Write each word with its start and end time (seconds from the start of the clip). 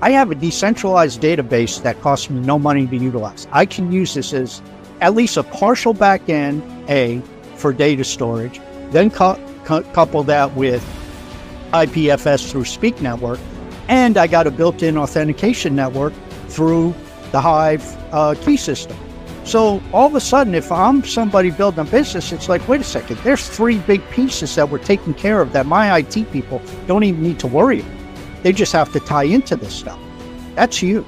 I 0.00 0.10
have 0.10 0.30
a 0.30 0.36
decentralized 0.36 1.20
database 1.20 1.82
that 1.82 2.00
costs 2.00 2.30
me 2.30 2.40
no 2.40 2.56
money 2.56 2.86
to 2.86 2.96
utilize. 2.96 3.48
I 3.50 3.66
can 3.66 3.90
use 3.90 4.14
this 4.14 4.32
as 4.32 4.62
at 5.00 5.14
least 5.14 5.36
a 5.36 5.42
partial 5.42 5.92
backend 5.92 6.62
A 6.88 7.20
for 7.56 7.72
data 7.72 8.04
storage, 8.04 8.60
then 8.90 9.10
cu- 9.10 9.34
cu- 9.64 9.82
couple 9.92 10.22
that 10.24 10.54
with 10.54 10.84
IPFS 11.72 12.48
through 12.48 12.64
Speak 12.66 13.00
Network, 13.02 13.40
and 13.88 14.16
I 14.16 14.28
got 14.28 14.46
a 14.46 14.52
built-in 14.52 14.96
authentication 14.96 15.74
network 15.74 16.12
through 16.48 16.94
the 17.32 17.40
Hive 17.40 17.84
uh, 18.12 18.36
key 18.40 18.56
system. 18.56 18.96
So 19.42 19.82
all 19.92 20.06
of 20.06 20.14
a 20.14 20.20
sudden, 20.20 20.54
if 20.54 20.70
I'm 20.70 21.02
somebody 21.02 21.50
building 21.50 21.80
a 21.80 21.84
business, 21.90 22.30
it's 22.30 22.48
like, 22.48 22.66
wait 22.68 22.82
a 22.82 22.84
second, 22.84 23.18
there's 23.24 23.48
three 23.48 23.78
big 23.78 24.08
pieces 24.10 24.54
that 24.54 24.68
we're 24.70 24.78
taking 24.78 25.14
care 25.14 25.40
of 25.40 25.52
that 25.52 25.66
my 25.66 25.98
IT 25.98 26.30
people 26.30 26.62
don't 26.86 27.02
even 27.02 27.22
need 27.22 27.40
to 27.40 27.48
worry 27.48 27.80
about. 27.80 27.97
They 28.42 28.52
just 28.52 28.72
have 28.72 28.92
to 28.92 29.00
tie 29.00 29.24
into 29.24 29.56
this 29.56 29.74
stuff. 29.74 29.98
That's 30.54 30.76
huge. 30.78 31.06